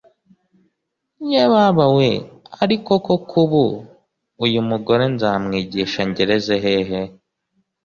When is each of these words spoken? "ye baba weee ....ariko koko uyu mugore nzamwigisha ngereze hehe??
"ye 1.31 1.43
baba 1.51 1.85
weee 1.95 2.23
....ariko 2.63 2.91
koko 3.05 3.41
uyu 4.45 4.59
mugore 4.69 5.03
nzamwigisha 5.13 6.01
ngereze 6.09 6.55
hehe?? 6.63 7.01